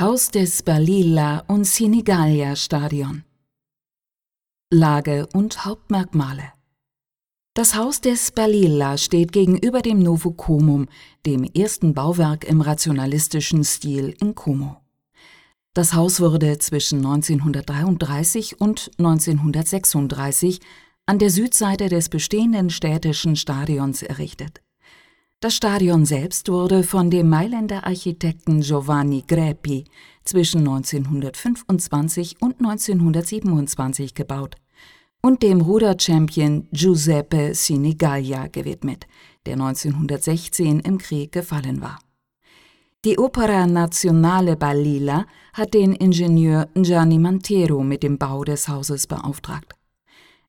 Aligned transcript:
Haus 0.00 0.30
des 0.30 0.62
Balilla 0.62 1.44
und 1.46 1.66
Sinigalia 1.66 2.56
Stadion 2.56 3.22
Lage 4.72 5.28
und 5.34 5.66
Hauptmerkmale 5.66 6.54
Das 7.52 7.74
Haus 7.74 8.00
des 8.00 8.32
Balilla 8.32 8.96
steht 8.96 9.30
gegenüber 9.30 9.82
dem 9.82 9.98
Novocomum, 9.98 10.88
dem 11.26 11.44
ersten 11.44 11.92
Bauwerk 11.92 12.44
im 12.44 12.62
rationalistischen 12.62 13.62
Stil 13.62 14.16
in 14.22 14.34
Como. 14.34 14.78
Das 15.74 15.92
Haus 15.92 16.18
wurde 16.22 16.56
zwischen 16.56 17.04
1933 17.04 18.58
und 18.58 18.90
1936 18.96 20.60
an 21.04 21.18
der 21.18 21.28
Südseite 21.28 21.90
des 21.90 22.08
bestehenden 22.08 22.70
städtischen 22.70 23.36
Stadions 23.36 24.02
errichtet. 24.02 24.62
Das 25.42 25.54
Stadion 25.54 26.04
selbst 26.04 26.50
wurde 26.50 26.82
von 26.82 27.08
dem 27.10 27.30
Mailänder 27.30 27.86
Architekten 27.86 28.60
Giovanni 28.60 29.24
Greppi 29.26 29.86
zwischen 30.22 30.68
1925 30.68 32.42
und 32.42 32.58
1927 32.58 34.12
gebaut 34.12 34.56
und 35.22 35.42
dem 35.42 35.62
Ruderchampion 35.62 36.68
Giuseppe 36.72 37.54
Sinigaglia 37.54 38.48
gewidmet, 38.48 39.06
der 39.46 39.54
1916 39.54 40.80
im 40.80 40.98
Krieg 40.98 41.32
gefallen 41.32 41.80
war. 41.80 41.98
Die 43.06 43.18
Opera 43.18 43.66
Nazionale 43.66 44.58
Balilla 44.58 45.24
hat 45.54 45.72
den 45.72 45.94
Ingenieur 45.94 46.68
Gianni 46.74 47.18
Mantero 47.18 47.82
mit 47.82 48.02
dem 48.02 48.18
Bau 48.18 48.44
des 48.44 48.68
Hauses 48.68 49.06
beauftragt. 49.06 49.72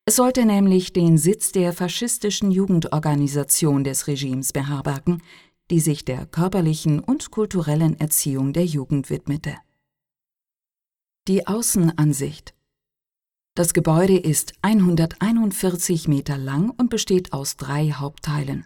Es 0.05 0.15
sollte 0.15 0.45
nämlich 0.45 0.93
den 0.93 1.17
Sitz 1.17 1.51
der 1.51 1.73
faschistischen 1.73 2.49
Jugendorganisation 2.51 3.83
des 3.83 4.07
Regimes 4.07 4.51
beherbergen, 4.51 5.21
die 5.69 5.79
sich 5.79 6.03
der 6.03 6.25
körperlichen 6.25 6.99
und 6.99 7.29
kulturellen 7.31 7.99
Erziehung 7.99 8.51
der 8.51 8.65
Jugend 8.65 9.09
widmete. 9.09 9.55
Die 11.27 11.45
Außenansicht 11.45 12.55
Das 13.53 13.73
Gebäude 13.73 14.17
ist 14.17 14.53
141 14.63 16.07
Meter 16.07 16.37
lang 16.37 16.71
und 16.71 16.89
besteht 16.89 17.31
aus 17.31 17.55
drei 17.55 17.91
Hauptteilen. 17.91 18.65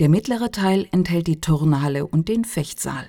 Der 0.00 0.08
mittlere 0.08 0.50
Teil 0.50 0.88
enthält 0.92 1.26
die 1.26 1.40
Turnhalle 1.40 2.06
und 2.06 2.28
den 2.28 2.44
Fechtsaal. 2.44 3.08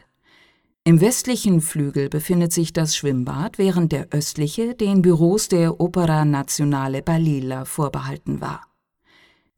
Im 0.85 1.01
westlichen 1.01 1.61
Flügel 1.61 2.09
befindet 2.09 2.53
sich 2.53 2.73
das 2.73 2.95
Schwimmbad, 2.95 3.57
während 3.57 3.91
der 3.91 4.07
östliche 4.11 4.75
den 4.75 5.01
Büros 5.01 5.47
der 5.47 5.79
Opera 5.79 6.25
Nazionale 6.25 7.01
Balilla 7.01 7.65
vorbehalten 7.65 8.41
war. 8.41 8.65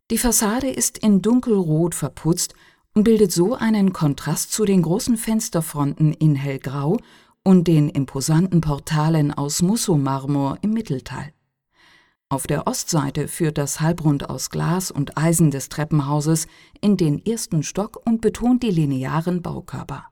Die 0.09 0.17
Fassade 0.17 0.69
ist 0.69 0.97
in 0.97 1.21
dunkelrot 1.21 1.95
verputzt 1.95 2.53
und 2.93 3.03
bildet 3.03 3.31
so 3.31 3.55
einen 3.55 3.93
Kontrast 3.93 4.51
zu 4.51 4.65
den 4.65 4.81
großen 4.81 5.15
Fensterfronten 5.15 6.11
in 6.11 6.35
hellgrau 6.35 6.97
und 7.43 7.67
den 7.67 7.87
imposanten 7.87 8.59
Portalen 8.59 9.31
aus 9.33 9.61
Musso-Marmor 9.61 10.57
im 10.61 10.71
Mittelteil. 10.71 11.33
Auf 12.27 12.47
der 12.47 12.67
Ostseite 12.67 13.27
führt 13.27 13.57
das 13.57 13.79
Halbrund 13.79 14.29
aus 14.29 14.49
Glas 14.49 14.91
und 14.91 15.17
Eisen 15.17 15.51
des 15.51 15.69
Treppenhauses 15.69 16.47
in 16.81 16.97
den 16.97 17.25
ersten 17.25 17.63
Stock 17.63 18.01
und 18.05 18.21
betont 18.21 18.63
die 18.63 18.71
linearen 18.71 19.41
Baukörper. 19.41 20.10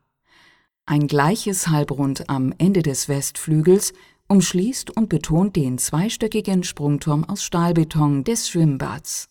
Ein 0.91 1.05
gleiches 1.05 1.67
Halbrund 1.67 2.31
am 2.31 2.51
Ende 2.57 2.81
des 2.81 3.07
Westflügels 3.07 3.93
umschließt 4.27 4.89
und 4.97 5.07
betont 5.07 5.55
den 5.55 5.77
zweistöckigen 5.77 6.63
Sprungturm 6.63 7.25
aus 7.25 7.43
Stahlbeton 7.43 8.23
des 8.23 8.49
Schwimmbads. 8.49 9.29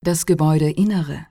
Das 0.00 0.26
Gebäudeinnere 0.26 1.28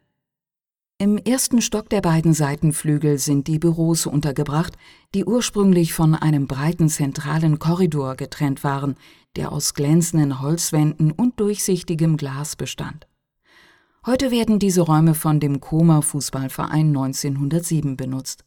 Im 1.00 1.18
ersten 1.18 1.62
Stock 1.62 1.90
der 1.90 2.00
beiden 2.00 2.34
Seitenflügel 2.34 3.18
sind 3.18 3.48
die 3.48 3.60
Büros 3.60 4.06
untergebracht, 4.06 4.78
die 5.14 5.26
ursprünglich 5.26 5.92
von 5.92 6.16
einem 6.16 6.48
breiten 6.48 6.88
zentralen 6.88 7.60
Korridor 7.60 8.16
getrennt 8.16 8.64
waren, 8.64 8.96
der 9.36 9.52
aus 9.52 9.74
glänzenden 9.74 10.40
Holzwänden 10.40 11.12
und 11.12 11.42
durchsichtigem 11.42 12.16
Glas 12.16 12.56
bestand. 12.56 13.06
Heute 14.06 14.32
werden 14.32 14.60
diese 14.60 14.80
Räume 14.80 15.14
von 15.14 15.42
dem 15.42 15.60
Koma 15.60 16.00
Fußballverein 16.00 16.88
1907 16.88 17.98
benutzt. 17.98 18.46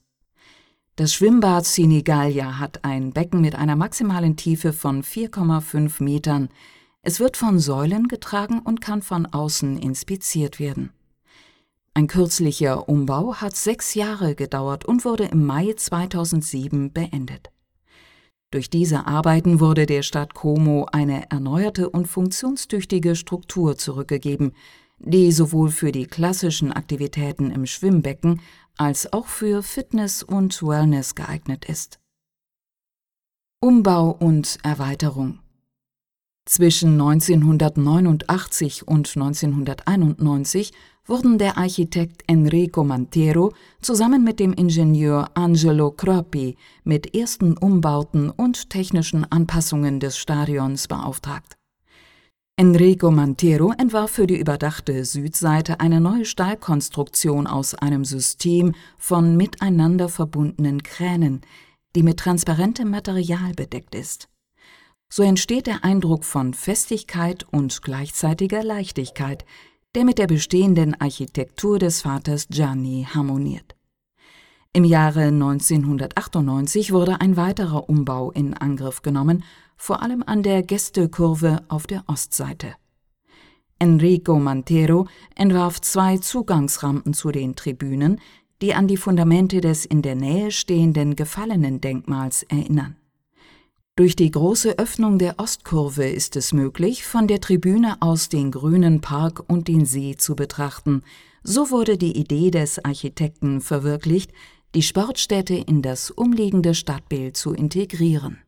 Das 0.97 1.13
Schwimmbad 1.13 1.67
Sinigalia 1.67 2.61
hat 2.61 2.85
ein 2.85 3.13
Becken 3.13 3.41
mit 3.41 3.57
einer 3.57 3.75
maximalen 3.75 4.37
Tiefe 4.37 4.73
von 4.73 5.03
4,5 5.03 6.01
Metern. 6.01 6.51
Es 7.03 7.19
wird 7.19 7.37
von 7.37 7.59
Säulen 7.59 8.07
getragen 8.07 8.61
und 8.61 8.81
kann 8.81 9.03
von 9.03 9.27
außen 9.27 9.77
inspiziert 9.77 10.61
werden. 10.61 10.93
Ein 11.95 12.07
kürzlicher 12.07 12.89
Umbau 12.89 13.35
hat 13.35 13.57
sechs 13.57 13.95
Jahre 13.95 14.37
gedauert 14.37 14.85
und 14.85 15.05
wurde 15.05 15.25
im 15.25 15.45
Mai 15.45 15.73
2007 15.77 16.93
beendet. 16.93 17.51
Durch 18.53 18.71
diese 18.71 19.05
Arbeiten 19.05 19.59
wurde 19.59 19.87
der 19.87 20.05
Stadt 20.05 20.33
Como 20.35 20.87
eine 20.93 21.29
erneuerte 21.29 21.91
und 21.91 22.07
funktionstüchtige 22.07 23.17
Struktur 23.17 23.77
zurückgegeben, 23.77 24.53
die 25.01 25.33
sowohl 25.33 25.71
für 25.71 25.91
die 25.91 26.07
klassischen 26.07 26.73
Aktivitäten 26.73 27.51
im 27.51 27.67
Schwimmbecken 27.67 28.41
als 28.77 29.13
auch 29.13 29.27
für 29.27 29.63
Fitness 29.63 30.23
und 30.23 30.63
Wellness 30.63 31.15
geeignet 31.15 31.65
ist. 31.67 31.99
Umbau 33.61 34.11
und 34.11 34.59
Erweiterung 34.63 35.39
Zwischen 36.45 37.01
1989 37.01 38.87
und 38.87 39.17
1991 39.17 40.73
wurden 41.07 41.39
der 41.39 41.59
Architekt 41.59 42.23
Enrico 42.27 42.85
Mantero 42.85 43.53
zusammen 43.81 44.25
mit 44.25 44.41
dem 44.41 44.53
Ingenieur 44.53 45.31
Angelo 45.35 45.91
Croppi 45.91 46.57
mit 46.83 47.15
ersten 47.15 47.57
Umbauten 47.57 48.31
und 48.31 48.71
technischen 48.71 49.25
Anpassungen 49.31 50.01
des 50.01 50.19
Stadions 50.19 50.89
beauftragt. 50.89 51.57
Enrico 52.57 53.11
Mantero 53.11 53.73
entwarf 53.79 54.13
für 54.13 54.29
die 54.29 54.39
überdachte 54.39 55.05
Südseite 55.05 55.81
eine 55.81 56.01
neue 56.01 56.25
Stahlkonstruktion 56.25 57.49
aus 57.49 57.75
einem 57.75 58.05
System 58.05 58.77
von 58.97 59.37
miteinander 59.37 60.09
verbundenen 60.09 60.85
Kränen, 60.85 61.41
die 61.97 62.05
mit 62.05 62.21
transparentem 62.21 62.91
Material 62.91 63.55
bedeckt 63.55 63.97
ist. 63.97 64.29
So 65.13 65.25
entsteht 65.25 65.67
der 65.67 65.83
Eindruck 65.83 66.25
von 66.25 66.55
Festigkeit 66.55 67.45
und 67.51 67.83
gleichzeitiger 67.83 68.63
Leichtigkeit, 68.63 69.45
der 69.97 70.05
mit 70.05 70.19
der 70.19 70.29
bestehenden 70.29 70.95
Architektur 71.01 71.81
des 71.81 72.03
Vaters 72.03 72.47
Gianni 72.49 73.05
harmoniert. 73.13 73.74
Im 74.77 74.83
Jahre 74.83 75.27
1998 75.27 76.93
wurde 76.93 77.21
ein 77.21 77.37
weiterer 77.37 77.89
Umbau 77.89 78.33
in 78.33 78.55
Angriff 78.55 79.03
genommen 79.03 79.45
vor 79.77 80.03
allem 80.03 80.25
an 80.27 80.43
der 80.43 80.65
Gästekurve 80.65 81.63
auf 81.69 81.87
der 81.87 82.03
Ostseite. 82.09 82.75
Enrico 83.79 84.41
Mantero 84.41 85.07
entwarf 85.37 85.81
zwei 85.81 86.19
Zugangsrampen 86.19 87.15
zu 87.15 87.31
den 87.31 87.55
Tribünen, 87.55 88.21
die 88.63 88.75
an 88.75 88.89
die 88.89 88.97
Fundamente 88.97 89.61
des 89.61 89.85
in 89.85 90.03
der 90.03 90.17
Nähe 90.17 90.51
stehenden 90.51 91.15
Gefallenen-Denkmals 91.15 92.43
erinnern. 92.43 92.97
Durch 93.95 94.17
die 94.17 94.33
große 94.33 94.77
Öffnung 94.77 95.21
der 95.21 95.39
Ostkurve 95.39 96.09
ist 96.09 96.35
es 96.35 96.53
möglich, 96.53 97.05
von 97.05 97.29
der 97.29 97.41
Tribüne 97.41 97.99
aus 98.01 98.29
den 98.29 98.51
grünen 98.51 99.01
Park 99.01 99.45
und 99.47 99.69
den 99.69 99.87
See 99.87 100.17
zu 100.17 100.35
betrachten. 100.35 101.03
So 101.45 101.71
wurde 101.71 101.97
die 101.97 102.17
Idee 102.19 102.51
des 102.51 102.85
Architekten 102.85 103.61
verwirklicht, 103.61 104.33
die 104.75 104.83
Sportstätte 104.83 105.55
in 105.55 105.83
das 105.83 106.11
umliegende 106.11 106.75
Stadtbild 106.75 107.37
zu 107.37 107.55
integrieren 107.55 108.44